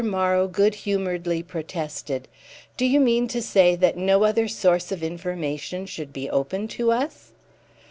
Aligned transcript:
Morrow 0.03 0.47
good 0.47 0.73
humouredly 0.73 1.43
protested. 1.43 2.27
"Do 2.75 2.85
you 2.87 2.99
mean 2.99 3.27
to 3.27 3.39
say 3.39 3.75
that 3.75 3.97
no 3.97 4.23
other 4.23 4.47
source 4.47 4.91
of 4.91 5.03
information 5.03 5.85
should 5.85 6.11
be 6.11 6.27
open 6.27 6.67
to 6.69 6.91
us?" 6.91 7.33